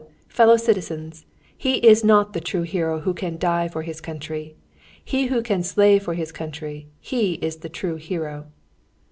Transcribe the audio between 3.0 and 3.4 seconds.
who can